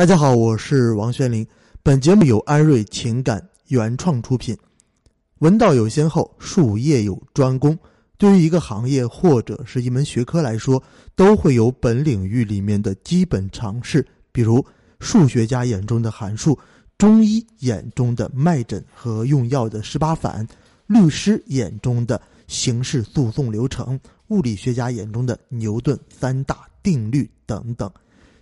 [0.00, 1.46] 大家好，我是王轩林。
[1.82, 4.56] 本节目由安瑞情感原创出品。
[5.40, 7.78] 文道有先后，术业有专攻。
[8.16, 10.82] 对于一个行业或者是一门学科来说，
[11.14, 14.02] 都会有本领域里面的基本常识，
[14.32, 14.64] 比如
[15.00, 16.58] 数学家眼中的函数，
[16.96, 20.48] 中医眼中的脉诊和用药的十八反，
[20.86, 27.92] 律师眼中的刑事诉讼流程，物理学家眼中的牛顿三大定律等等。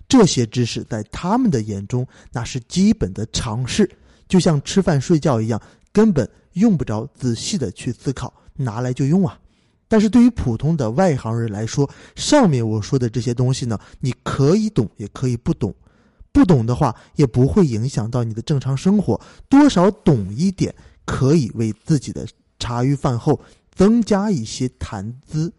[0.09, 3.89] 这些知识在他们的眼中，那是基本的常识，
[4.27, 5.61] 就像吃饭睡觉一样，
[5.93, 9.39] 根本用不着仔细的去思考，拿来就用啊。
[9.87, 15.75] 但是对于普通的外行人来说，上面我说的这些东西呢，你可以懂，也可以不懂，
[16.33, 22.27] 不懂的话也不会影响到你的正常生活，多少懂一点，可以为自己的
[22.59, 23.41] 茶余饭后
[23.75, 25.53] 增加一些谈资。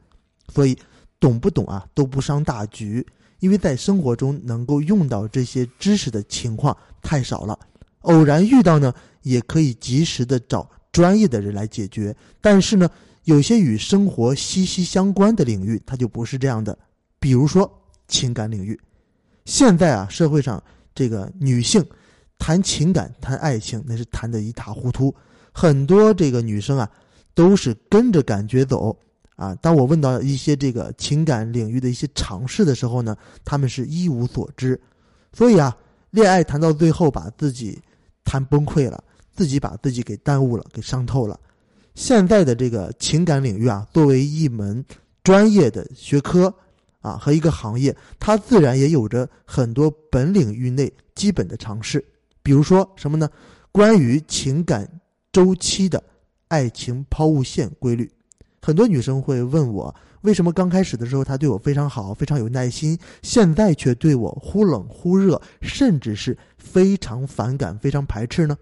[0.54, 0.78] 所以，
[1.20, 3.06] 懂不懂啊，都不伤大局。
[3.40, 7.58] 因为在生活中能够用到这些知识的情况太少了，
[8.02, 8.94] 偶然遇到呢，
[9.24, 12.16] 也可以及时的找专业的人来解决。
[12.42, 12.90] 但是呢，
[13.24, 16.78] 有些与生活息息相关的领域，它就不是这样的。
[17.20, 17.70] 比如说
[18.08, 18.80] 情感领域，
[19.46, 20.62] 现在啊，社会上
[20.94, 21.86] 这个女性
[22.38, 25.14] 谈情感、谈爱情，那是谈的一塌糊涂，
[25.52, 26.90] 很多这个女生啊，
[27.34, 28.98] 都是跟着感觉走。
[29.40, 34.78] 啊，当我问到一些这个情感领域的一些常识的时候呢，他们是一无所知，
[35.32, 35.74] 所以啊，
[36.12, 37.80] 恋爱谈到最后把自己
[38.26, 39.02] 谈崩溃了，
[39.34, 41.40] 自己把自己给耽误了，给伤透了。
[41.96, 44.84] 现在的这个情感领域啊，作为一门
[45.24, 46.54] 专业的学科
[47.00, 52.04] 啊和一个行业，它自然也有着很多本领域内基本的常识，
[52.44, 53.30] 比如说什么呢？
[53.72, 54.86] 关于情感
[55.32, 56.04] 周期的
[56.50, 58.12] 爱情抛物线规律。
[58.62, 68.58] 很多女生会问我，为什么刚开始的时候他对我非常好，非常有耐心，现在却对我忽冷忽热，甚至是非常反感、非常排斥呢？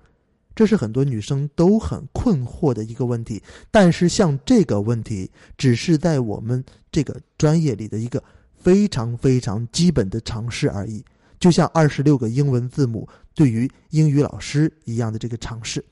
[0.55, 3.41] 这是很多女生都很困惑的一个问题。
[3.71, 8.23] 但是，像这个问题，只是在我们这个专业里的一个
[8.55, 11.03] 非常非常基本的尝试而已，
[11.39, 15.83] 就像二十六个英文字母对于英语老师一样的这个尝试。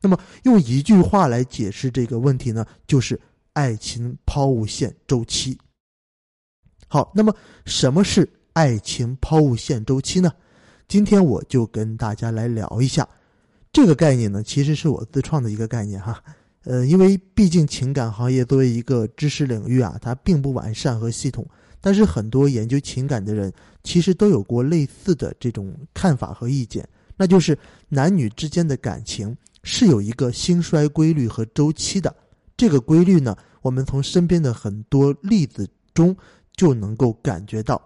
[0.00, 3.20] 那么，用一句话来解释这个问题呢，就是。
[3.58, 5.58] 爱情抛物线周期。
[6.86, 7.34] 好，那么
[7.66, 10.30] 什么是爱情抛物线周期呢？
[10.86, 13.06] 今天我就跟大家来聊一下
[13.72, 14.44] 这个概念呢。
[14.44, 16.22] 其实是我自创的一个概念哈。
[16.62, 21.44] 呃，因为毕竟情感行业作为一个知识领域啊，它并不完善和系统。
[21.80, 23.52] 但是很多研究情感的人
[23.82, 27.58] 其实都有过类似的这种看法和意见，那就是
[27.88, 32.14] 男女之间的感情是有一个兴衰规律和周期的。
[32.58, 33.36] 这个规律呢？
[33.62, 36.14] 我们从身边的很多例子中
[36.56, 37.80] 就能够感觉到，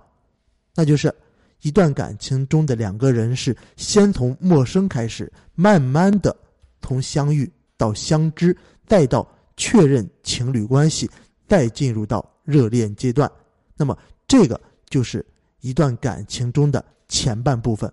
[0.75, 1.15] 那就是
[1.60, 6.34] 一段感情中的两个人是先从陌生开始，慢慢的
[6.81, 8.56] 从相遇到相知，
[8.87, 9.27] 再到
[9.59, 11.11] 确认情侣关系，
[11.47, 13.31] 再进入到热恋阶段。
[13.77, 13.97] 那么
[14.27, 15.25] 这个就是
[15.61, 17.93] 一段感情中的前半部分。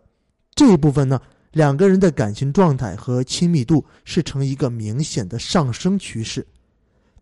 [0.56, 1.20] 这一部分呢，
[1.52, 6.46] 两个人的感情状态和亲密度是呈一个明显的上升趋势。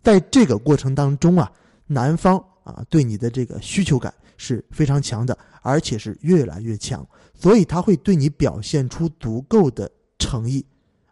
[0.08, 1.52] 在这个过程当中啊，
[1.86, 10.66] 男方啊对你的这个需求感是非常强的，而且是越来越强，所以他会对你表现出足够的诚意，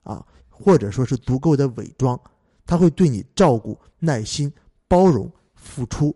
[0.03, 2.17] 啊，或者说是足够的伪装，
[2.66, 4.50] 他会对你照顾、耐心、
[4.88, 6.16] 包容、付出，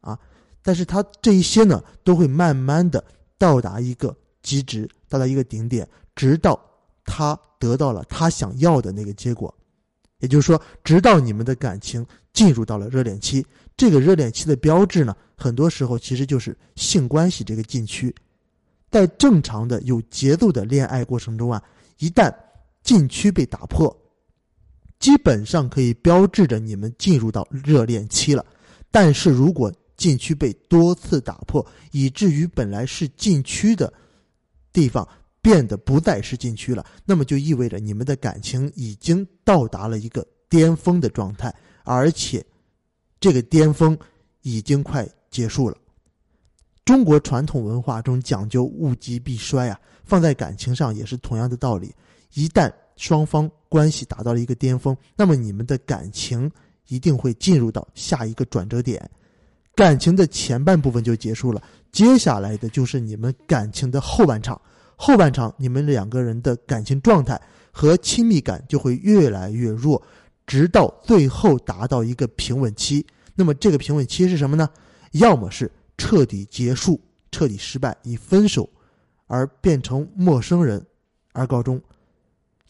[0.00, 0.18] 啊，
[0.62, 3.04] 但是他这一些呢，都会慢慢的
[3.36, 6.58] 到达一个极值，到达一个顶点，直到
[7.04, 9.54] 他得到了他想要的那个结果。
[10.20, 13.44] 也就是说，直到你们的感情进入到了热恋期，
[13.76, 18.14] 这个热恋期的标志呢，很多时候其实就是性关系这个禁区。
[18.90, 21.62] 在正常的有节奏的恋爱过程中啊，
[21.98, 22.34] 一旦
[22.82, 23.94] 禁区被打破，
[24.98, 28.46] 基本上可以标志着你们进入到热恋期了。
[28.90, 33.92] 但是如果禁区被多次打破，以至于本来是禁区的
[34.72, 35.06] 地方，
[35.46, 41.54] 变得不再是禁区了，那么就意味着你们的感情已经到达了一个巅峰的状态，
[41.84, 42.44] 而且
[43.20, 43.96] 这个巅峰
[44.42, 45.76] 已经快结束了。
[46.84, 51.94] 中国传统文化中讲究物极必衰啊，放在感情上也是同样的道理。
[52.34, 56.50] 一旦双方关系达到了一个巅峰，那么你们的感情
[56.88, 59.08] 一定会进入到下一个转折点，
[59.76, 61.62] 感情的前半部分就结束了，
[61.92, 64.60] 接下来的就是你们感情的后半场。
[64.96, 67.40] 后半场，你们两个人的感情状态
[67.70, 70.02] 和亲密感就会越来越弱，
[70.46, 73.06] 直到最后达到一个平稳期。
[73.34, 74.68] 那么，这个平稳期是什么呢？
[75.12, 77.00] 要么是彻底结束、
[77.30, 78.68] 彻底失败，以分手
[79.26, 80.84] 而变成陌生人
[81.32, 81.80] 而告终，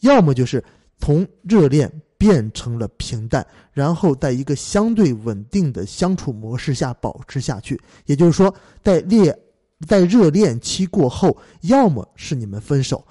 [0.01, 0.63] 要么就是
[0.99, 7.79] 从热恋变成了平淡，然后在一个相对稳定的相处模式下保持下去。
[8.05, 8.53] 也就是说，
[8.83, 9.37] 在恋
[9.85, 13.05] 在热恋期过后，要么是你们分手，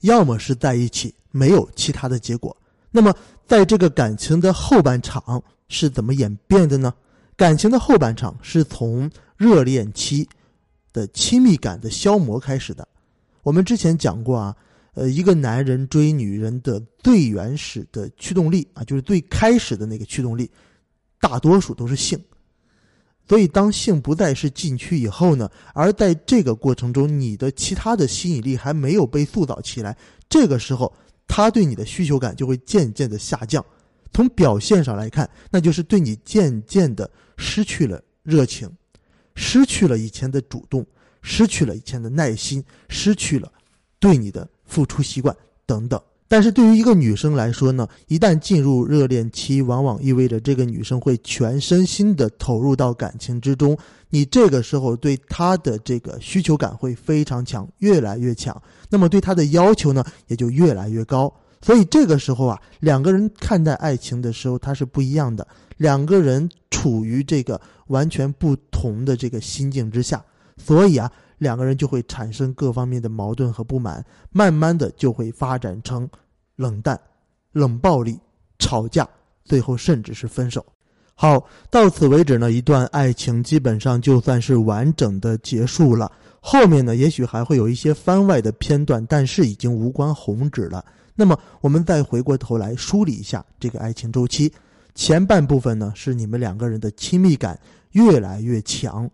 [0.00, 2.54] 要么是在一起，没有其他的结果。
[2.90, 3.14] 那么，
[3.46, 6.92] 在这个感情的后半场是怎么演变的呢？
[7.36, 10.28] 感情的后半场是从热恋期
[10.92, 12.86] 的亲密感的消磨开始的。
[13.42, 14.54] 我们之前讲过啊，
[14.92, 20.50] 呃，一个男人追女人的最原始的驱动力啊，就是最开始的那个驱动力，
[21.18, 22.22] 大多数都是性。
[23.30, 29.96] 所以，当性不再是禁区以后呢，而在这个过程中，你的其他的吸引力还没有被塑造起来，
[30.28, 30.92] 这个时候。
[31.28, 33.64] 他对你的需求感就会渐渐的下降，
[34.12, 38.68] 从表现上来看，那就是对你渐渐的失去了热情，
[39.36, 40.84] 失去了以前的主动，
[41.22, 43.48] 失去了以前的耐心，失去了
[44.00, 45.32] 对你的付出习惯
[45.64, 46.02] 等等。
[46.32, 53.76] 但是对于一个女生来说呢，一旦进入热恋期，往往意味着这个女生会全身心的投入到感情之中。
[54.10, 58.56] 你这个时候对她的这个需求感会非常强，越来越强。
[58.88, 61.34] 那么对她的要求呢，也就越来越高。
[61.62, 65.44] 所以这个时候啊，两个人看待爱情的时候，它是不一样的。
[65.78, 70.24] 两个人处于这个完全不同的这个心境之下，
[70.56, 71.10] 所以啊。
[71.40, 76.06] 两个人就会产生各方面的矛盾和不满，慢慢的就会发展成
[76.56, 77.00] 冷淡、
[77.52, 78.20] 冷暴力、
[78.58, 79.08] 吵架，
[79.42, 80.62] 最后甚至是分手。
[81.14, 86.12] 好，到此为止呢，一段爱情基本上就算是完整的结束了。
[86.40, 90.84] 后面呢，也许还会有一些番外的片段，但是已经无关宏旨了。
[91.14, 94.52] 那么，我们再回过头来梳理一下这个爱情周期。
[94.94, 97.58] 前半部分呢，是你们两个人的亲密感
[97.92, 99.10] 越来越强，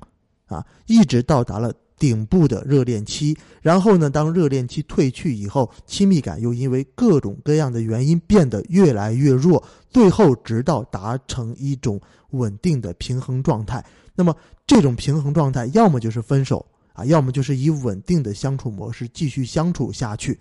[0.47, 1.73] 啊，一直到达了。
[1.99, 12.01] 顶部的热恋期，然后呢，当热恋期褪去以后，亲密感又因为各种各样的原因变得越来越弱，最后直到达成一种
[12.31, 13.85] 稳定的平衡状态。
[14.15, 14.35] 那么，
[14.67, 20.39] 这种平衡状态要么就是分手啊，要么就是以稳定的相处模式继续相处下去。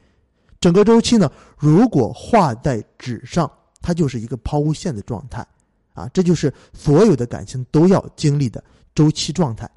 [0.60, 3.50] 整个周期呢，如果画在纸上，
[3.82, 5.46] 它就是一个抛物线的状态
[5.94, 8.64] 啊，这就是所有的感情都要经历的
[8.94, 9.70] 周期状态。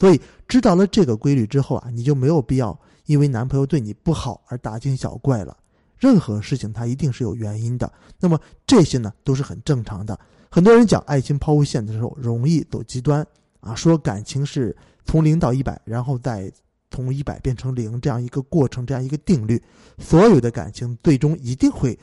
[0.00, 5.54] 所以，知道了这个规律之后啊，你就没有必要因为男朋友对你不好而大惊小怪了。
[5.98, 7.92] 任何事情它一定是有原因的。
[8.18, 10.18] 那么这些呢，都是很正常的。
[10.50, 13.24] 很多人讲爱情抛物线的时候，容易走极端
[13.60, 14.74] 啊，说感情是
[15.04, 16.50] 从零到一百，然后再
[16.90, 19.62] 从一百变成零这样一个过程，这样一个定律。
[19.98, 21.98] 所有的感情最终一定会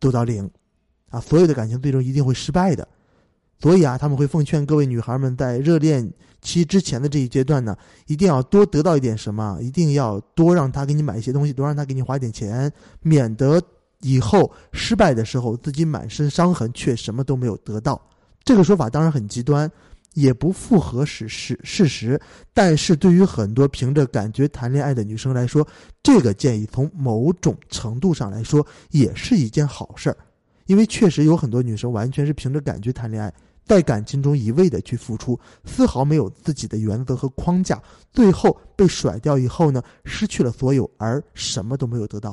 [0.00, 0.50] 走到零，
[1.10, 2.88] 啊，所有的感情最终一定会失败的。
[3.64, 6.06] 所以啊，他们会奉劝各位女孩们，在热恋
[6.42, 7.74] 期之前的这一阶段呢，
[8.06, 12.70] 一定要多得到一点什么，一定要多让他给你买一些东西，多让他给你花点钱，
[13.00, 13.58] 免得
[14.02, 17.98] 以后失败的时候自己满身伤痕，却什么都没有得到。
[18.44, 19.70] 这个说法当然很极端，
[20.12, 22.20] 也不符合事实事实。
[22.52, 25.66] 但是对于很多凭着感觉谈恋爱的女生来说，
[26.02, 30.16] 这个建议从某种程度上来说也是一件好事儿。
[30.66, 33.30] 因为确实有很多女生完全是凭着感觉谈恋爱，
[33.64, 37.82] 在感情中一味的去付出，丝毫没有自己的原则和框架，
[38.12, 42.30] 最后被甩掉以后呢，失去了所有，而什么都没有得到，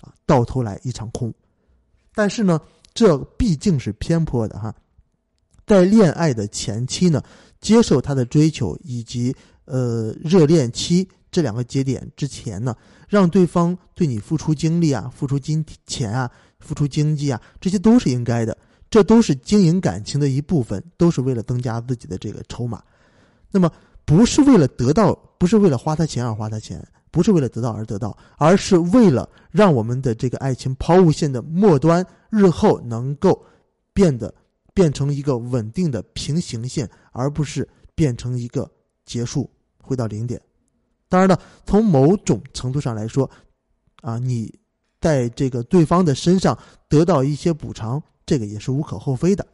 [0.00, 1.32] 啊，到头来一场空。
[2.14, 2.60] 但是呢，
[2.92, 4.74] 这毕竟是偏颇的哈，
[5.66, 7.22] 在恋爱的前期呢，
[7.60, 12.76] 接受他的追求，以及呃热恋期这两个节点之前呢，
[13.08, 16.30] 让对方对你付出精力啊，付出金钱啊。
[16.60, 18.56] 付出经济啊，这些都是应该的，
[18.94, 22.80] 这都是经营感情的一部分，都是为了增加自己的这个筹码。
[23.50, 23.68] 那么，
[24.04, 33.44] 不是为了得到，不是为了花他钱而花他钱，不是为了得到而得到，而是为了让我们的这个爱情抛物线的末端日后能够
[33.92, 34.32] 变得
[34.72, 38.70] 变成一个稳定的平行线，而不是变成一个
[39.04, 39.50] 结束，
[39.82, 40.40] 回到零点。
[41.08, 41.36] 当然了，
[41.66, 43.28] 从某种程度上来说，
[44.02, 44.56] 啊，你。
[45.00, 46.58] 在这个对方的身上
[46.88, 49.46] 得到一些补偿，这个也是无可厚非的。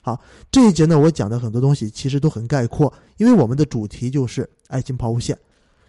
[0.00, 0.20] 好，
[0.50, 5.36] 这一节呢，我讲的很多东西其实都很概括，因为我们的主题就是爱情抛物线，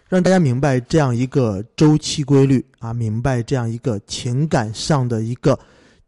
[0.08, 5.58] 让大家明白这样一个周期规律啊，明白这样一个情感上的一个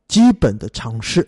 [0.08, 1.26] 基本的常识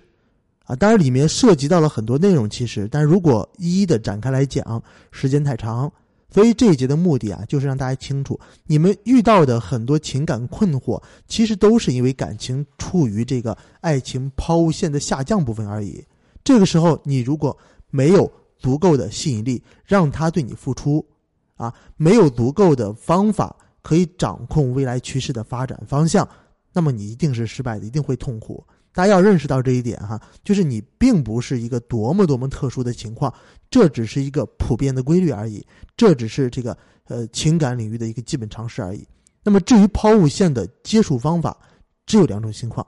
[0.65, 0.77] 啊。
[0.77, 5.91] 当然，里面涉及到了很多内容，其实，但如果一一的展开来讲，时间太长。
[6.35, 16.05] 所以这一节的目的啊，就是让大家清楚，你们遇到的很多情感困惑，其实都是因为感情处于这个爱情抛物线的下降部分而已。
[16.43, 17.57] 这个时候，你如果
[17.89, 21.07] 没有足够的吸引力让他对你付出，
[21.55, 26.29] 啊，没有足够的方法可以掌控未来趋势的发展方向，
[26.73, 28.67] 那么你一定是失败的，一定会痛苦。
[28.95, 33.35] 大家要认识到这一点哈，就是你并不是一个多么多么特殊的情况，
[33.69, 39.05] 这只是一个普遍的规律而已，这只是这个呃情感领域的一个基本常识而已。
[39.43, 41.59] 那么至于抛物线的接触方法，
[42.07, 42.87] 只有两种情况，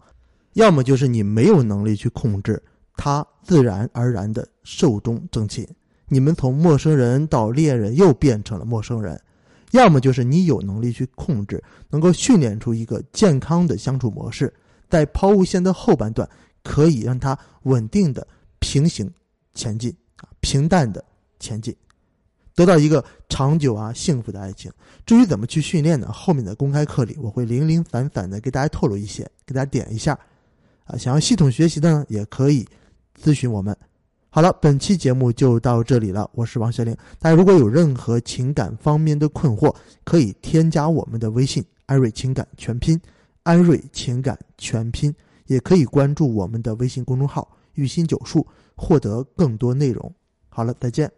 [0.53, 2.63] 要么就是你没有能力去控制
[2.97, 5.67] 它自然而然的寿终正寝，
[6.09, 9.17] 你们从陌生人到恋人又变成了陌生人；
[9.73, 11.61] 要么就是你有能力去控制，
[11.91, 14.55] 能够训练出一个健康的相处模式。
[14.89, 16.29] 在抛物线的后半段，
[16.63, 18.27] 可以让它稳定的
[18.59, 19.11] 平行
[19.55, 21.05] 前进啊，平淡的
[21.39, 21.75] 前进，
[22.55, 24.71] 得到一个长久啊幸福的爱情。
[25.05, 26.11] 至于怎么去训练呢？
[26.13, 30.19] 后面的公开课里，我会零零散散的给大家透露一些，给大家点一下
[30.85, 30.97] 啊。
[30.97, 32.67] 想要系统学习的呢，也可以
[33.23, 33.77] 咨询我们。
[34.29, 36.95] 好了，本期节目就到这里了，我是王学玲。
[37.19, 39.75] 大家如果有任何情感方面的困惑，
[40.05, 43.01] 可以添加我们的微信“艾瑞情感全拼”。
[43.47, 45.15] 安瑞情感全拼，
[45.47, 50.13] 也可以关注我们的微信公众号“玉心九术”，获得更多内容。
[50.49, 51.09] 好了，再见。